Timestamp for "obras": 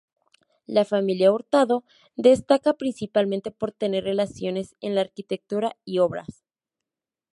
5.99-6.43